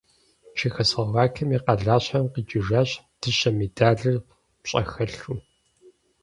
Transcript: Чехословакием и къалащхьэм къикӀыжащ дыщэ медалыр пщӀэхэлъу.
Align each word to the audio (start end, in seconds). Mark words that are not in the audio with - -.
Чехословакием 0.57 1.49
и 1.55 1.59
къалащхьэм 1.65 2.25
къикӀыжащ 2.33 2.89
дыщэ 3.19 3.49
медалыр 3.57 4.17
пщӀэхэлъу. 4.61 5.37